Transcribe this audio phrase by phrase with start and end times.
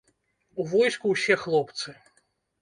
[0.63, 1.95] У войску ўсе хлопцы.